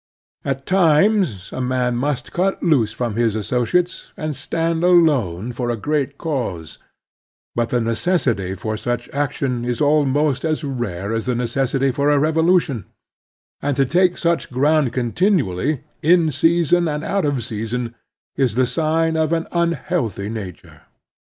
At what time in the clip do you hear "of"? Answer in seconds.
17.23-17.43, 19.15-19.31